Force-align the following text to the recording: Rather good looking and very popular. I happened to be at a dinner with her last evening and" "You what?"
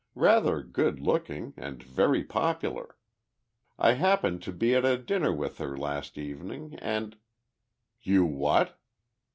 Rather 0.15 0.63
good 0.63 0.99
looking 0.99 1.53
and 1.55 1.83
very 1.83 2.23
popular. 2.23 2.97
I 3.77 3.91
happened 3.93 4.41
to 4.41 4.51
be 4.51 4.73
at 4.73 4.83
a 4.83 4.97
dinner 4.97 5.31
with 5.31 5.59
her 5.59 5.77
last 5.77 6.17
evening 6.17 6.73
and" 6.79 7.15
"You 8.01 8.25
what?" 8.25 8.79